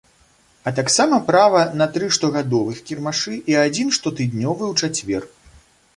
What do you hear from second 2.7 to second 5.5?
кірмашы і адзін штотыднёвы у чацвер.